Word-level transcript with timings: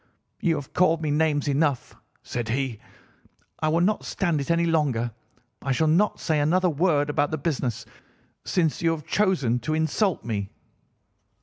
"'You 0.39 0.55
have 0.55 0.73
called 0.73 1.03
me 1.03 1.11
names 1.11 1.47
enough,' 1.47 1.95
said 2.23 2.49
he, 2.49 2.79
'I 3.59 3.67
will 3.67 3.81
not 3.81 4.03
stand 4.03 4.41
it 4.41 4.49
any 4.49 4.65
longer. 4.65 5.11
I 5.61 5.71
shall 5.73 5.85
not 5.85 6.19
say 6.19 6.39
another 6.39 6.71
word 6.71 7.07
about 7.11 7.29
this 7.29 7.41
business, 7.41 7.85
since 8.43 8.81
you 8.81 8.89
have 8.93 9.05
chosen 9.05 9.59
to 9.59 9.75
insult 9.75 10.25
me. 10.25 10.49